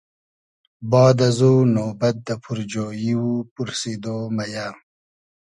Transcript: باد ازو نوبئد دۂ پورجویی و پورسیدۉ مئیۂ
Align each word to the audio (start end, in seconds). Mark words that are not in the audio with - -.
باد 0.89 1.17
ازو 1.27 1.53
نوبئد 1.75 2.17
دۂ 2.25 2.35
پورجویی 2.43 3.13
و 3.23 3.25
پورسیدۉ 3.53 4.05
مئیۂ 4.35 4.67